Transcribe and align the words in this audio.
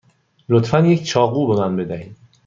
لطفا 0.49 0.79
یک 0.79 1.03
چاقو 1.05 1.47
به 1.47 1.55
من 1.61 1.75
بدهید. 1.75 2.15